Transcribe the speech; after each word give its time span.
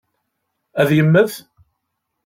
Ad 0.81 0.89
yemmet? 0.97 1.33